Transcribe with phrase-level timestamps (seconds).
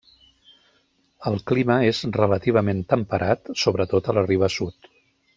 [1.31, 4.91] El clima és relativament temperat, sobretot a la riba sud.